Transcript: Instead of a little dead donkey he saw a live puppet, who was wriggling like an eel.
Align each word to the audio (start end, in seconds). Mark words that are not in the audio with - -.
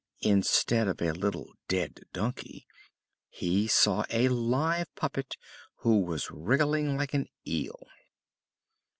Instead 0.23 0.87
of 0.87 0.99
a 0.99 1.11
little 1.11 1.53
dead 1.67 2.05
donkey 2.11 2.65
he 3.29 3.67
saw 3.67 4.03
a 4.09 4.29
live 4.29 4.87
puppet, 4.95 5.37
who 5.81 6.01
was 6.01 6.31
wriggling 6.31 6.97
like 6.97 7.13
an 7.13 7.27
eel. 7.47 7.85